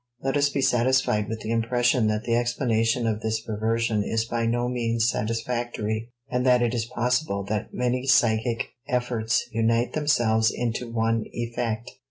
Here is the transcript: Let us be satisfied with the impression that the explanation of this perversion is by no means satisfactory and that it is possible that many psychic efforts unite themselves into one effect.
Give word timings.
Let 0.23 0.35
us 0.35 0.49
be 0.49 0.63
satisfied 0.63 1.29
with 1.29 1.41
the 1.41 1.51
impression 1.51 2.07
that 2.07 2.23
the 2.23 2.35
explanation 2.35 3.05
of 3.05 3.19
this 3.21 3.39
perversion 3.39 4.01
is 4.03 4.25
by 4.25 4.47
no 4.47 4.67
means 4.67 5.07
satisfactory 5.07 6.09
and 6.27 6.43
that 6.43 6.63
it 6.63 6.73
is 6.73 6.85
possible 6.85 7.43
that 7.49 7.71
many 7.71 8.07
psychic 8.07 8.69
efforts 8.89 9.43
unite 9.51 9.93
themselves 9.93 10.49
into 10.51 10.91
one 10.91 11.25
effect. 11.33 11.91